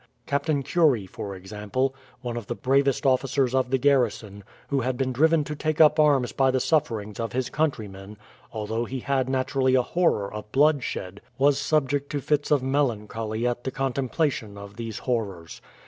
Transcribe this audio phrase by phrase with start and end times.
[0.25, 1.93] Captain Curey, for example,
[2.23, 5.99] one of the bravest officers of the garrison, who had been driven to take up
[5.99, 8.17] arms by the sufferings of his countrymen,
[8.51, 13.63] although he had naturally a horror of bloodshed, was subject to fits of melancholy at
[13.63, 15.61] the contemplation of these horrors.